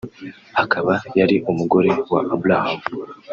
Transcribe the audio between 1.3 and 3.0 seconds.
umugore wa Aburahamu